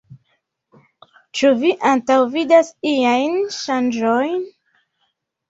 [1.39, 4.35] Ĉu vi antaŭvidas iajn ŝanĝojn?